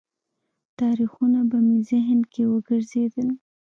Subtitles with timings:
[0.79, 3.29] تاریخونه به مې ذهن کې وګرځېدل.